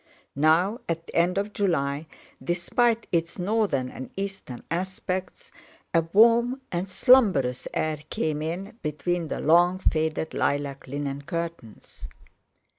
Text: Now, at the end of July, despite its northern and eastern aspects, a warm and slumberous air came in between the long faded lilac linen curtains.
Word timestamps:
Now, 0.35 0.79
at 0.89 1.05
the 1.05 1.15
end 1.15 1.37
of 1.37 1.53
July, 1.53 2.07
despite 2.43 3.05
its 3.11 3.37
northern 3.37 3.91
and 3.91 4.09
eastern 4.17 4.63
aspects, 4.71 5.51
a 5.93 6.01
warm 6.11 6.59
and 6.71 6.89
slumberous 6.89 7.67
air 7.71 7.97
came 8.09 8.41
in 8.41 8.79
between 8.81 9.27
the 9.27 9.39
long 9.39 9.77
faded 9.77 10.33
lilac 10.33 10.87
linen 10.87 11.21
curtains. 11.21 12.09